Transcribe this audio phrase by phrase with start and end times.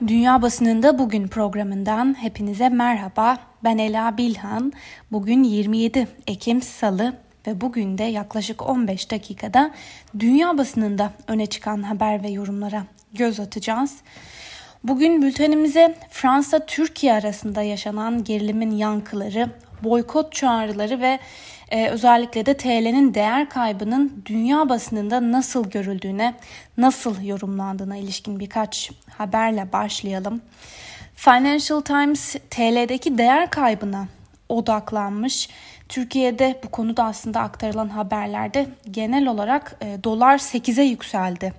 [0.00, 3.38] Dünya Basınında Bugün programından hepinize merhaba.
[3.64, 4.72] Ben Ela Bilhan.
[5.12, 7.12] Bugün 27 Ekim Salı
[7.46, 9.70] ve bugün de yaklaşık 15 dakikada
[10.18, 13.96] dünya basınında öne çıkan haber ve yorumlara göz atacağız.
[14.84, 19.50] Bugün bültenimize Fransa-Türkiye arasında yaşanan gerilimin yankıları,
[19.82, 21.18] boykot çağrıları ve
[21.70, 26.34] e, özellikle de TL'nin değer kaybının dünya basınında nasıl görüldüğüne,
[26.76, 30.40] nasıl yorumlandığına ilişkin birkaç haberle başlayalım.
[31.14, 34.08] Financial Times TL'deki değer kaybına
[34.48, 35.48] odaklanmış.
[35.88, 41.52] Türkiye'de bu konuda aslında aktarılan haberlerde genel olarak e, dolar 8'e yükseldi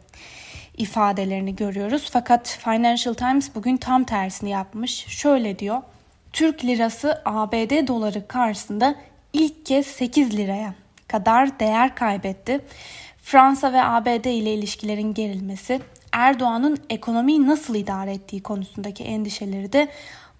[0.77, 2.09] ifadelerini görüyoruz.
[2.11, 5.05] Fakat Financial Times bugün tam tersini yapmış.
[5.07, 5.81] Şöyle diyor.
[6.33, 8.95] Türk lirası ABD doları karşısında
[9.33, 10.73] ilk kez 8 liraya
[11.07, 12.59] kadar değer kaybetti.
[13.21, 15.81] Fransa ve ABD ile ilişkilerin gerilmesi,
[16.11, 19.87] Erdoğan'ın ekonomiyi nasıl idare ettiği konusundaki endişeleri de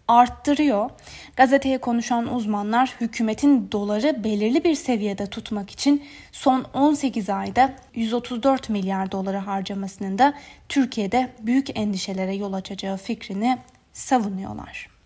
[0.08, 0.90] arttırıyor.
[1.36, 9.12] Gazeteye konuşan uzmanlar hükümetin doları belirli bir seviyede tutmak için son 18 ayda 134 milyar
[9.12, 10.34] doları harcamasının da
[10.70, 13.58] Türkiye'de büyük endişelere yol açacağı fikrini
[13.94, 14.97] savunuyorlar.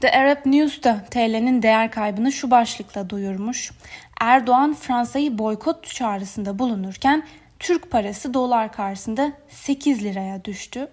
[0.00, 3.72] The Arab News da TL'nin değer kaybını şu başlıkla duyurmuş.
[4.20, 7.22] Erdoğan Fransa'yı boykot çağrısında bulunurken
[7.58, 10.88] Türk parası dolar karşısında 8 liraya düştü.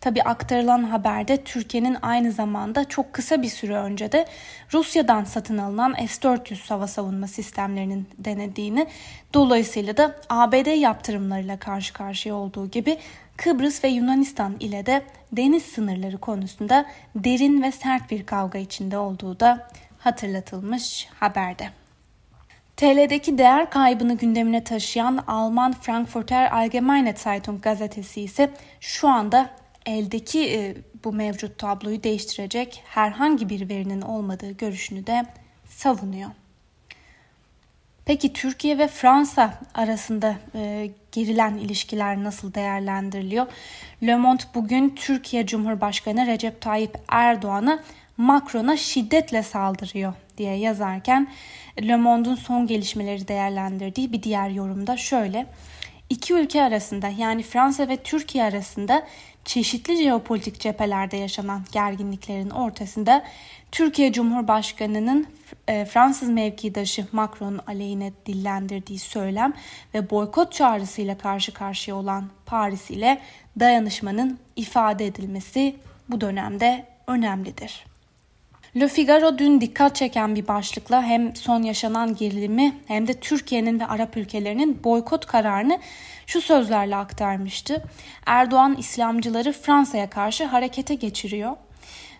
[0.00, 4.26] Tabi aktarılan haberde Türkiye'nin aynı zamanda çok kısa bir süre önce de
[4.72, 8.86] Rusya'dan satın alınan S-400 hava savunma sistemlerinin denediğini
[9.34, 12.98] dolayısıyla da ABD yaptırımlarıyla karşı karşıya olduğu gibi
[13.38, 19.40] Kıbrıs ve Yunanistan ile de deniz sınırları konusunda derin ve sert bir kavga içinde olduğu
[19.40, 21.70] da hatırlatılmış haberde.
[22.76, 29.50] TL'deki değer kaybını gündemine taşıyan Alman Frankfurter Allgemeine Zeitung gazetesi ise şu anda
[29.86, 35.26] eldeki e, bu mevcut tabloyu değiştirecek herhangi bir verinin olmadığı görüşünü de
[35.66, 36.30] savunuyor.
[38.08, 43.46] Peki Türkiye ve Fransa arasında e, gerilen ilişkiler nasıl değerlendiriliyor?
[44.02, 47.82] Le Monde bugün Türkiye Cumhurbaşkanı Recep Tayyip Erdoğan'a
[48.16, 51.28] Macron'a şiddetle saldırıyor diye yazarken
[51.82, 55.46] Le Monde'un son gelişmeleri değerlendirdiği bir diğer yorumda şöyle.
[56.10, 59.06] İki ülke arasında yani Fransa ve Türkiye arasında
[59.44, 63.24] çeşitli jeopolitik cephelerde yaşanan gerginliklerin ortasında
[63.72, 65.26] Türkiye Cumhurbaşkanı'nın
[65.68, 69.52] e, Fransız mevkidaşı Macron'un aleyhine dillendirdiği söylem
[69.94, 73.20] ve boykot çağrısıyla karşı karşıya olan Paris ile
[73.60, 75.76] dayanışmanın ifade edilmesi
[76.08, 77.84] bu dönemde önemlidir.
[78.80, 83.86] Le Figaro dün dikkat çeken bir başlıkla hem son yaşanan gerilimi hem de Türkiye'nin ve
[83.86, 85.78] Arap ülkelerinin boykot kararını
[86.26, 87.82] şu sözlerle aktarmıştı.
[88.26, 91.56] Erdoğan İslamcıları Fransa'ya karşı harekete geçiriyor.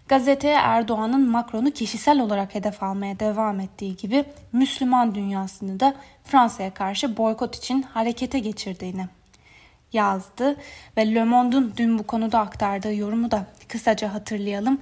[0.08, 5.94] Gazeteye Erdoğan'ın Macron'u kişisel olarak hedef almaya devam ettiği gibi Müslüman dünyasını da
[6.24, 9.06] Fransa'ya karşı boykot için harekete geçirdiğini
[9.92, 10.56] yazdı
[10.96, 14.80] ve Le Monde'un dün bu konuda aktardığı yorumu da kısaca hatırlayalım.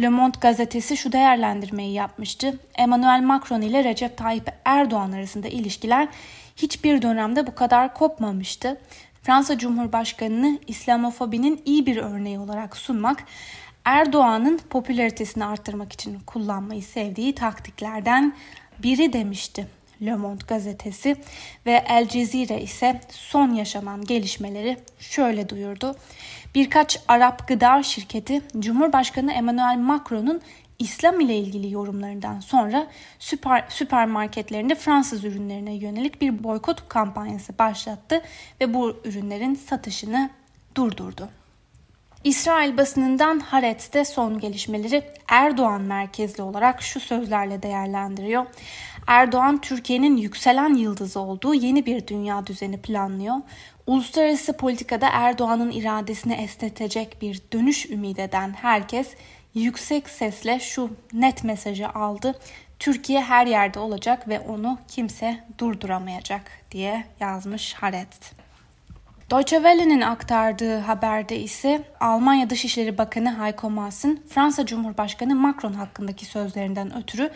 [0.00, 2.58] Le Monde gazetesi şu değerlendirmeyi yapmıştı.
[2.78, 6.08] Emmanuel Macron ile Recep Tayyip Erdoğan arasında ilişkiler
[6.56, 8.80] hiçbir dönemde bu kadar kopmamıştı.
[9.22, 13.24] Fransa Cumhurbaşkanı'nı İslamofobinin iyi bir örneği olarak sunmak
[13.84, 18.34] Erdoğan'ın popülaritesini arttırmak için kullanmayı sevdiği taktiklerden
[18.82, 19.66] biri demişti.
[20.02, 21.16] Le Monde gazetesi
[21.66, 25.96] ve El Cezire ise son yaşanan gelişmeleri şöyle duyurdu.
[26.54, 30.40] Birkaç Arap gıda şirketi Cumhurbaşkanı Emmanuel Macron'un
[30.78, 32.86] İslam ile ilgili yorumlarından sonra
[33.18, 38.22] süper, süpermarketlerinde Fransız ürünlerine yönelik bir boykot kampanyası başlattı
[38.60, 40.30] ve bu ürünlerin satışını
[40.74, 41.28] durdurdu.
[42.24, 48.46] İsrail basınından Haaretz'te son gelişmeleri Erdoğan merkezli olarak şu sözlerle değerlendiriyor.
[49.06, 53.36] Erdoğan Türkiye'nin yükselen yıldızı olduğu yeni bir dünya düzeni planlıyor.
[53.86, 59.14] Uluslararası politikada Erdoğan'ın iradesini esnetecek bir dönüş ümit eden herkes
[59.54, 62.38] yüksek sesle şu net mesajı aldı.
[62.78, 68.32] Türkiye her yerde olacak ve onu kimse durduramayacak diye yazmış Haaretz.
[69.30, 76.96] Deutsche Welle'nin aktardığı haberde ise Almanya Dışişleri Bakanı Heiko Maas'ın Fransa Cumhurbaşkanı Macron hakkındaki sözlerinden
[76.96, 77.30] ötürü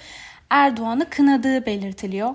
[0.51, 2.35] Erdoğan'ı kınadığı belirtiliyor.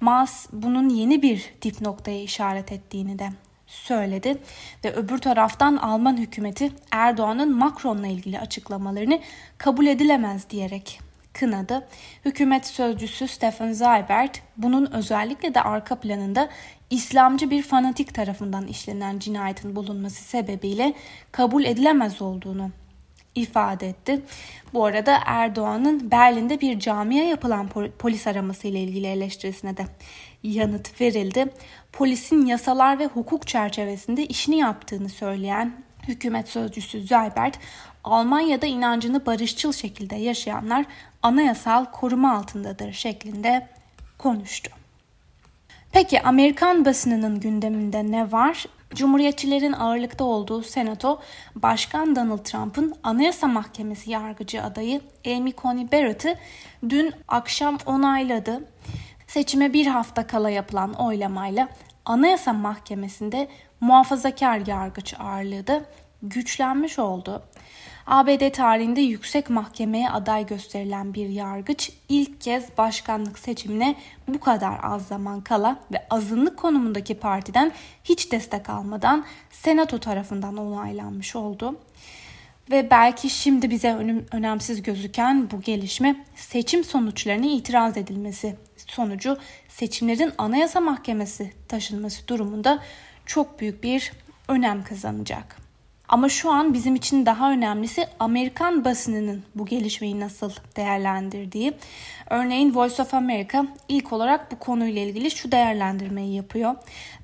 [0.00, 3.28] Maas bunun yeni bir dip noktaya işaret ettiğini de
[3.66, 4.38] söyledi
[4.84, 9.20] ve öbür taraftan Alman hükümeti Erdoğan'ın Macron'la ilgili açıklamalarını
[9.58, 11.00] kabul edilemez diyerek
[11.32, 11.88] kınadı.
[12.24, 16.48] Hükümet sözcüsü Stefan Seibert bunun özellikle de arka planında
[16.90, 20.94] İslamcı bir fanatik tarafından işlenen cinayetin bulunması sebebiyle
[21.32, 22.70] kabul edilemez olduğunu
[23.36, 24.20] ifade etti.
[24.74, 27.68] Bu arada Erdoğan'ın Berlin'de bir camiye yapılan
[27.98, 29.86] polis araması ile ilgili eleştirisine de
[30.42, 31.46] yanıt verildi.
[31.92, 35.72] Polisin yasalar ve hukuk çerçevesinde işini yaptığını söyleyen
[36.08, 37.58] hükümet sözcüsü Zaybert,
[38.04, 40.84] Almanya'da inancını barışçıl şekilde yaşayanlar
[41.22, 43.68] anayasal koruma altındadır şeklinde
[44.18, 44.70] konuştu.
[45.92, 48.66] Peki Amerikan basınının gündeminde ne var?
[48.96, 51.20] Cumhuriyetçilerin ağırlıkta olduğu Senato,
[51.56, 56.34] Başkan Donald Trump'ın Anayasa Mahkemesi yargıcı adayı Amy Coney Barrett'ı
[56.88, 58.64] dün akşam onayladı.
[59.26, 61.68] Seçime bir hafta kala yapılan oylamayla
[62.04, 63.48] Anayasa Mahkemesi'nde
[63.80, 65.84] muhafazakar yargıç ağırlığı da
[66.22, 67.42] güçlenmiş oldu.
[68.06, 73.96] ABD tarihinde yüksek mahkemeye aday gösterilen bir yargıç ilk kez başkanlık seçimine
[74.28, 77.72] bu kadar az zaman kala ve azınlık konumundaki partiden
[78.04, 81.76] hiç destek almadan senato tarafından onaylanmış oldu.
[82.70, 89.38] Ve belki şimdi bize önemsiz gözüken bu gelişme seçim sonuçlarına itiraz edilmesi sonucu
[89.68, 92.82] seçimlerin Anayasa Mahkemesi taşınması durumunda
[93.26, 94.12] çok büyük bir
[94.48, 95.65] önem kazanacak.
[96.08, 101.72] Ama şu an bizim için daha önemlisi Amerikan basınının bu gelişmeyi nasıl değerlendirdiği.
[102.30, 106.74] Örneğin Voice of America ilk olarak bu konuyla ilgili şu değerlendirmeyi yapıyor.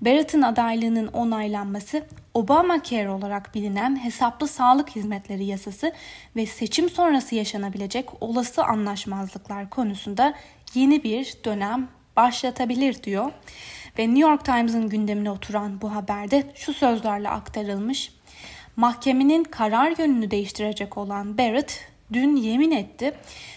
[0.00, 2.02] Barrett'ın adaylığının onaylanması
[2.34, 5.92] Obamacare olarak bilinen hesaplı sağlık hizmetleri yasası
[6.36, 10.34] ve seçim sonrası yaşanabilecek olası anlaşmazlıklar konusunda
[10.74, 13.32] yeni bir dönem başlatabilir diyor.
[13.98, 18.12] Ve New York Times'ın gündemine oturan bu haberde şu sözlerle aktarılmış.
[18.76, 21.80] Mahkemenin karar yönünü değiştirecek olan Barrett
[22.12, 23.14] dün yemin etti.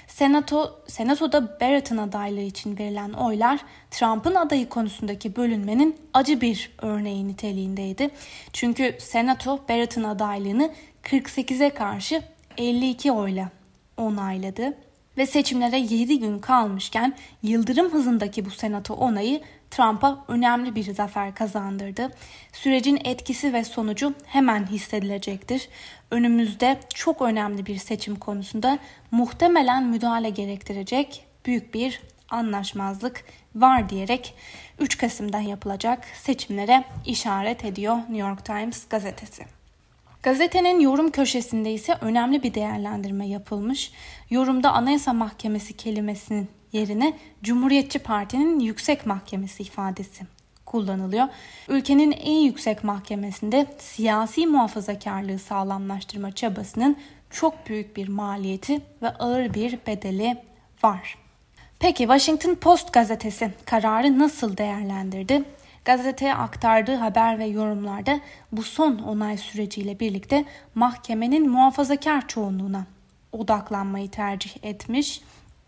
[0.07, 3.59] Senato, Senato'da Barrett'ın adaylığı için verilen oylar
[3.91, 8.09] Trump'ın adayı konusundaki bölünmenin acı bir örneği niteliğindeydi.
[8.53, 10.71] Çünkü Senato Barrett'ın adaylığını
[11.03, 12.21] 48'e karşı
[12.57, 13.49] 52 oyla
[13.97, 14.77] onayladı
[15.17, 19.41] ve seçimlere 7 gün kalmışken yıldırım hızındaki bu senato onayı
[19.71, 22.11] Trump'a önemli bir zafer kazandırdı.
[22.53, 25.69] Sürecin etkisi ve sonucu hemen hissedilecektir.
[26.11, 28.79] Önümüzde çok önemli bir seçim konusunda
[29.11, 33.23] muhtemelen müdahale gerektirecek büyük bir anlaşmazlık
[33.55, 34.33] var diyerek
[34.79, 39.45] 3 Kasım'da yapılacak seçimlere işaret ediyor New York Times gazetesi.
[40.23, 43.91] Gazetenin yorum köşesinde ise önemli bir değerlendirme yapılmış.
[44.29, 50.25] Yorumda Anayasa Mahkemesi kelimesinin yerine Cumhuriyetçi Parti'nin Yüksek Mahkemesi ifadesi
[50.65, 51.27] kullanılıyor.
[51.67, 56.97] Ülkenin en yüksek mahkemesinde siyasi muhafazakarlığı sağlamlaştırma çabasının
[57.29, 60.37] çok büyük bir maliyeti ve ağır bir bedeli
[60.83, 61.17] var.
[61.79, 65.43] Peki Washington Post gazetesi kararı nasıl değerlendirdi?
[65.85, 68.19] Gazeteye aktardığı haber ve yorumlarda
[68.51, 70.45] bu son onay süreciyle birlikte
[70.75, 72.85] mahkemenin muhafazakar çoğunluğuna
[73.31, 75.21] odaklanmayı tercih etmiş.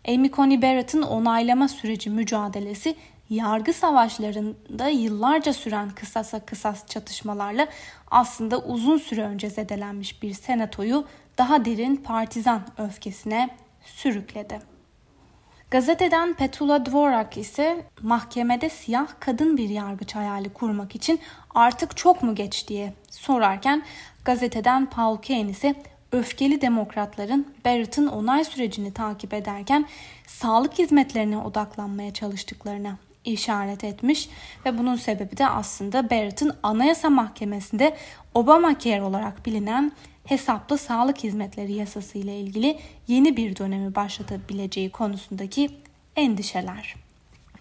[0.08, 2.96] Amy Coney Barrett'ın onaylama süreci mücadelesi
[3.30, 7.68] yargı savaşlarında yıllarca süren kısasa kısas çatışmalarla
[8.10, 11.04] aslında uzun süre önce zedelenmiş bir senatoyu
[11.38, 13.48] daha derin partizan öfkesine
[13.84, 14.60] sürükledi.
[15.70, 21.20] Gazeteden Petula Dvorak ise mahkemede siyah kadın bir yargıç hayali kurmak için
[21.54, 23.82] artık çok mu geç diye sorarken
[24.24, 25.74] gazeteden Paul Kane ise
[26.12, 29.86] öfkeli demokratların Barrett'ın onay sürecini takip ederken
[30.26, 34.28] sağlık hizmetlerine odaklanmaya çalıştıklarına işaret etmiş
[34.66, 37.96] ve bunun sebebi de aslında Barrett'ın Anayasa Mahkemesi'nde
[38.34, 39.92] Obamacare olarak bilinen
[40.24, 42.78] hesaplı sağlık hizmetleri yasası ile ilgili
[43.08, 45.70] yeni bir dönemi başlatabileceği konusundaki
[46.16, 46.94] endişeler.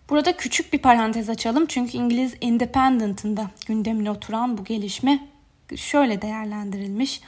[0.09, 5.27] Burada küçük bir parantez açalım çünkü İngiliz Independent'ın da gündemine oturan bu gelişme
[5.75, 7.21] şöyle değerlendirilmiş.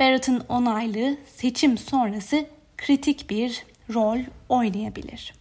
[0.00, 2.46] Barrett'ın onaylığı seçim sonrası
[2.76, 5.34] kritik bir rol oynayabilir.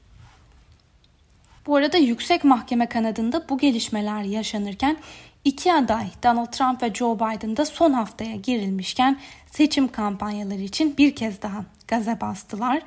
[1.67, 4.97] Bu arada yüksek mahkeme kanadında bu gelişmeler yaşanırken
[5.43, 9.19] iki aday Donald Trump ve Joe Biden'da son haftaya girilmişken
[9.51, 12.81] seçim kampanyaları için bir kez daha gaza bastılar.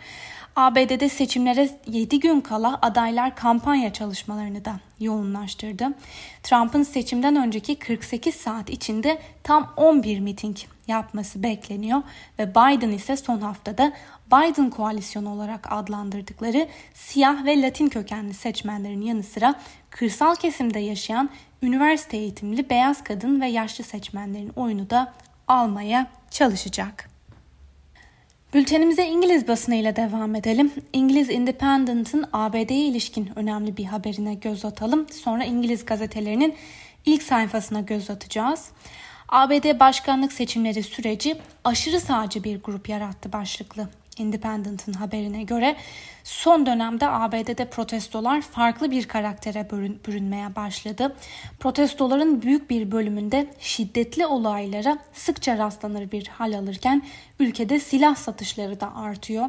[0.56, 5.88] ABD'de seçimlere 7 gün kala adaylar kampanya çalışmalarını da yoğunlaştırdı.
[6.42, 10.56] Trump'ın seçimden önceki 48 saat içinde tam 11 miting
[10.88, 12.02] yapması bekleniyor
[12.38, 13.92] ve Biden ise son haftada
[14.26, 19.54] Biden koalisyonu olarak adlandırdıkları siyah ve Latin kökenli seçmenlerin yanı sıra
[19.90, 21.30] kırsal kesimde yaşayan
[21.62, 25.12] üniversite eğitimli beyaz kadın ve yaşlı seçmenlerin oyunu da
[25.48, 27.15] almaya çalışacak.
[28.56, 30.72] Bültenimize İngiliz basınıyla devam edelim.
[30.92, 35.06] İngiliz Independent'ın ABD'ye ilişkin önemli bir haberine göz atalım.
[35.12, 36.54] Sonra İngiliz gazetelerinin
[37.06, 38.68] ilk sayfasına göz atacağız.
[39.28, 45.76] ABD başkanlık seçimleri süreci aşırı sağcı bir grup yarattı başlıklı Independent'ın haberine göre
[46.24, 49.70] son dönemde ABD'de protestolar farklı bir karaktere
[50.06, 51.16] bürünmeye başladı.
[51.60, 57.02] Protestoların büyük bir bölümünde şiddetli olaylara sıkça rastlanır bir hal alırken
[57.40, 59.46] ülkede silah satışları da artıyor.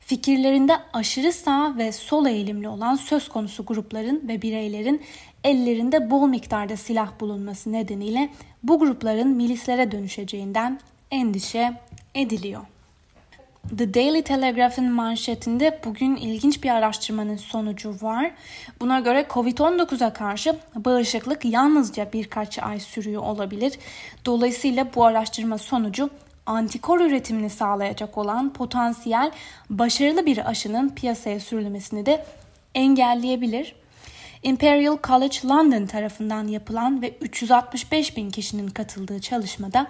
[0.00, 5.02] Fikirlerinde aşırı sağ ve sol eğilimli olan söz konusu grupların ve bireylerin
[5.44, 8.28] ellerinde bol miktarda silah bulunması nedeniyle
[8.62, 10.80] bu grupların milislere dönüşeceğinden
[11.10, 11.80] endişe
[12.14, 12.75] ediliyor.
[13.66, 18.30] The Daily Telegraph'ın manşetinde bugün ilginç bir araştırmanın sonucu var.
[18.80, 23.78] Buna göre Covid-19'a karşı bağışıklık yalnızca birkaç ay sürüyor olabilir.
[24.24, 26.10] Dolayısıyla bu araştırma sonucu
[26.46, 29.30] antikor üretimini sağlayacak olan potansiyel
[29.70, 32.24] başarılı bir aşının piyasaya sürülmesini de
[32.74, 33.74] engelleyebilir.
[34.42, 39.86] Imperial College London tarafından yapılan ve 365 bin kişinin katıldığı çalışmada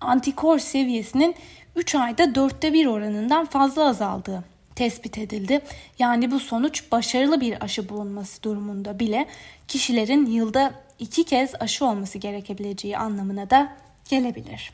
[0.00, 1.34] antikor seviyesinin
[1.76, 5.60] 3 ayda dörtte bir oranından fazla azaldığı tespit edildi.
[5.98, 9.26] Yani bu sonuç başarılı bir aşı bulunması durumunda bile
[9.68, 13.72] kişilerin yılda iki kez aşı olması gerekebileceği anlamına da
[14.08, 14.72] gelebilir.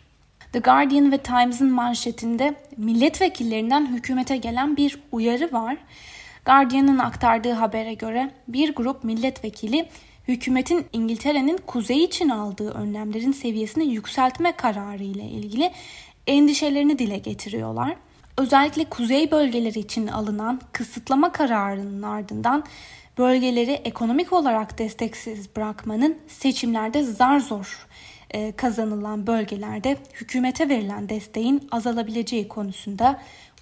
[0.52, 5.76] The Guardian ve Times'ın manşetinde milletvekillerinden hükümete gelen bir uyarı var.
[6.44, 9.88] Guardian'ın aktardığı habere göre bir grup milletvekili
[10.28, 15.72] hükümetin İngiltere'nin kuzey için aldığı önlemlerin seviyesini yükseltme kararı ile ilgili
[16.26, 17.96] endişelerini dile getiriyorlar.
[18.38, 22.64] Özellikle kuzey bölgeleri için alınan kısıtlama kararının ardından
[23.18, 27.86] bölgeleri ekonomik olarak desteksiz bırakmanın seçimlerde zar zor
[28.30, 33.20] e, kazanılan bölgelerde hükümete verilen desteğin azalabileceği konusunda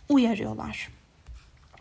[0.08, 0.99] uyarıyorlar.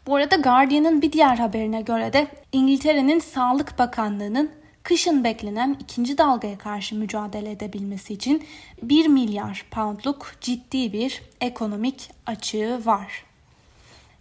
[0.08, 4.52] Bu arada Guardian'ın bir diğer haberine göre de İngiltere'nin Sağlık Bakanlığı'nın
[4.84, 8.44] kışın beklenen ikinci dalgaya karşı mücadele edebilmesi için
[8.84, 13.24] 1 milyar poundluk ciddi bir ekonomik açığı var.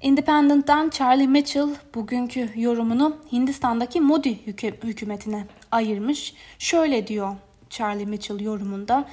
[0.02, 4.47] Independent'tan Charlie Mitchell bugünkü yorumunu Hindistan'daki Modi
[4.82, 6.35] hükümetine ayırmış.
[6.58, 7.37] Şöyle diyor
[7.70, 9.08] Charlie Mitchell yorumunda.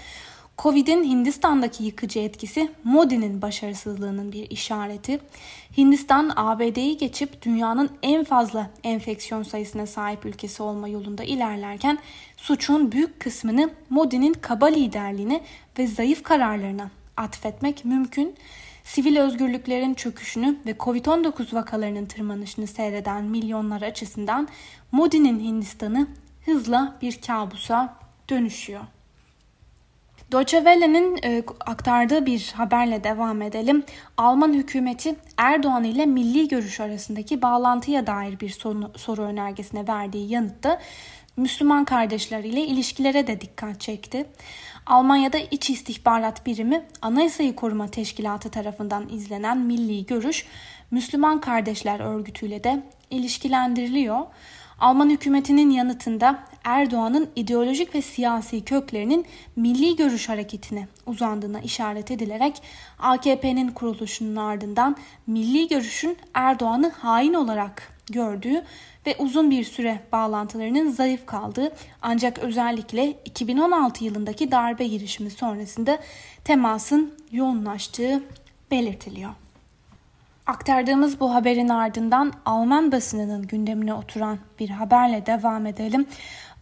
[0.58, 5.20] Covid'in Hindistan'daki yıkıcı etkisi Modi'nin başarısızlığının bir işareti.
[5.78, 11.98] Hindistan ABD'yi geçip dünyanın en fazla enfeksiyon sayısına sahip ülkesi olma yolunda ilerlerken
[12.38, 15.42] suçun büyük kısmını Modi'nin kaba liderliğine
[15.80, 18.36] ve zayıf kararlarına atfetmek mümkün.
[18.84, 24.48] Sivil özgürlüklerin çöküşünü ve Covid-19 vakalarının tırmanışını seyreden milyonlar açısından
[24.92, 26.08] Modi'nin Hindistan'ı
[26.46, 27.96] hızla bir kabusa
[28.30, 28.95] dönüşüyor.
[30.32, 33.84] Deutsche Welle'nin e, aktardığı bir haberle devam edelim.
[34.17, 40.79] Alman hükümeti Erdoğan ile milli görüş arasındaki bağlantıya dair bir soru, soru önergesine verdiği yanıtta
[41.38, 44.25] Müslüman kardeşleriyle ilişkilere de dikkat çekti.
[44.86, 50.46] Almanya'da İç İstihbarat Birimi Anayasayı Koruma Teşkilatı tarafından izlenen milli görüş
[50.91, 54.20] Müslüman Kardeşler Örgütü'yle de ilişkilendiriliyor.
[54.79, 62.62] Alman hükümetinin yanıtında Erdoğan'ın ideolojik ve siyasi köklerinin milli görüş hareketine uzandığına işaret edilerek
[63.00, 68.63] AKP'nin kuruluşunun ardından milli görüşün Erdoğan'ı hain olarak gördüğü
[69.08, 76.00] ve uzun bir süre bağlantılarının zayıf kaldığı ancak özellikle 2016 yılındaki darbe girişimi sonrasında
[76.44, 78.24] temasın yoğunlaştığı
[78.72, 79.45] belirtiliyor.
[80.48, 86.08] Aktardığımız bu haberin ardından Alman basınının gündemine oturan bir haberle devam edelim.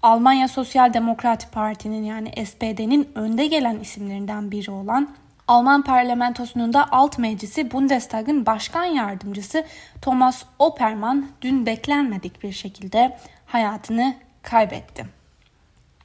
[0.02, 5.10] Almanya Sosyal Demokrat Parti'nin yani SPD'nin önde gelen isimlerinden biri olan
[5.48, 9.66] Alman parlamentosunun da alt meclisi Bundestag'ın başkan yardımcısı
[10.02, 15.23] Thomas Oppermann dün beklenmedik bir şekilde hayatını kaybetti.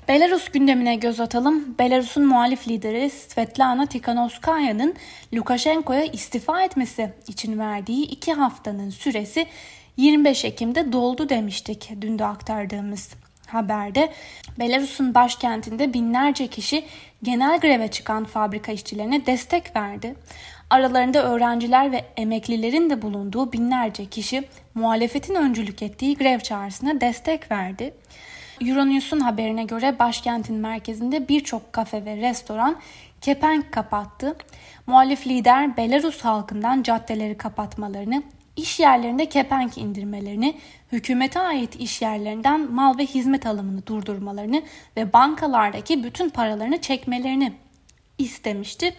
[0.08, 1.78] Belarus gündemine göz atalım.
[1.78, 4.94] Belarus'un muhalif lideri Svetlana Tikhanovskaya'nın
[5.34, 9.46] Lukashenko'ya istifa etmesi için verdiği iki haftanın süresi
[9.96, 13.14] 25 Ekim'de doldu demiştik dün de aktardığımız
[13.46, 14.12] haberde.
[14.58, 16.84] Belarus'un başkentinde binlerce kişi
[17.22, 20.14] genel greve çıkan fabrika işçilerine destek verdi.
[20.70, 27.94] Aralarında öğrenciler ve emeklilerin de bulunduğu binlerce kişi muhalefetin öncülük ettiği grev çağrısına destek verdi.
[28.60, 32.76] Euronews'un haberine göre başkentin merkezinde birçok kafe ve restoran
[33.20, 34.36] kepenk kapattı.
[34.86, 38.22] Muhalif lider Belarus halkından caddeleri kapatmalarını,
[38.56, 40.58] iş yerlerinde kepenk indirmelerini,
[40.92, 44.62] hükümete ait iş yerlerinden mal ve hizmet alımını durdurmalarını
[44.96, 47.52] ve bankalardaki bütün paralarını çekmelerini
[48.18, 48.94] istemişti.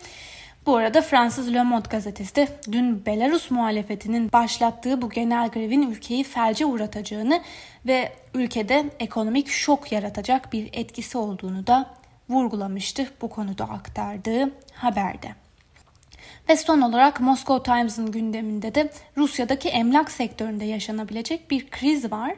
[0.70, 6.24] Bu arada Fransız Le Monde gazetesi de dün Belarus muhalefetinin başlattığı bu genel grevin ülkeyi
[6.24, 7.42] felce uğratacağını
[7.88, 11.90] ve ülkede ekonomik şok yaratacak bir etkisi olduğunu da
[12.30, 15.28] vurgulamıştı bu konuda aktardığı haberde.
[16.50, 22.36] Ve son olarak Moscow Times'ın gündeminde de Rusya'daki emlak sektöründe yaşanabilecek bir kriz var.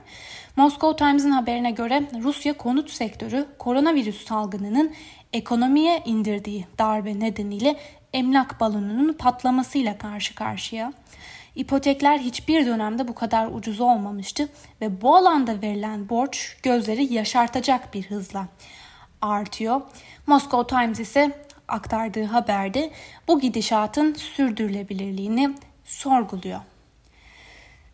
[0.56, 4.94] Moscow Times'ın haberine göre Rusya konut sektörü koronavirüs salgınının
[5.34, 7.76] ekonomiye indirdiği darbe nedeniyle
[8.14, 10.94] emlak balonunun patlamasıyla karşı karşıya.
[11.56, 14.50] İpotekler hiçbir dönemde bu kadar ucuz olmamıştı
[14.82, 18.48] ve bu alanda verilen borç gözleri yaşartacak bir hızla
[19.22, 19.82] artıyor.
[20.28, 21.32] Moscow Times ise
[21.68, 22.92] aktardığı haberde
[23.28, 26.60] bu gidişatın sürdürülebilirliğini sorguluyor.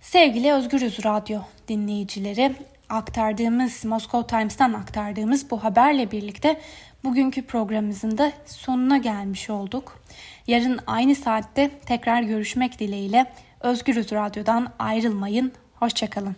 [0.01, 2.55] Sevgili Özgürüz Radyo dinleyicileri,
[2.89, 6.62] aktardığımız Moscow Times'tan aktardığımız bu haberle birlikte
[7.04, 10.00] bugünkü programımızın da sonuna gelmiş olduk.
[10.48, 15.51] Yarın aynı saatte tekrar görüşmek dileğiyle Özgürüz Radyo'dan ayrılmayın.
[15.75, 16.36] Hoşçakalın.